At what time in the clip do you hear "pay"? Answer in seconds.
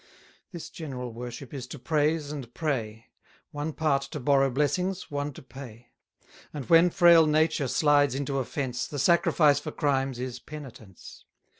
5.43-5.91